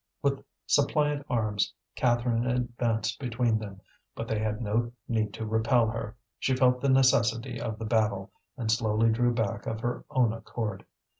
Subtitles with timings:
[0.23, 3.81] With suppliant arms Catherine advanced between them.
[4.15, 8.31] But they had no need to repel her; she felt the necessity of the battle,
[8.57, 10.87] and slowly drew back of her own accord.